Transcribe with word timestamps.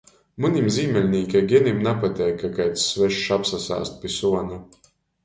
Munim 0.43 0.69
zīmeļnīka 0.77 1.41
genim 1.51 1.81
napateik, 1.87 2.39
ka 2.45 2.49
kaids 2.55 2.87
svešs 2.95 3.29
apsasāst 3.37 4.01
pi 4.07 4.13
suona. 4.15 4.59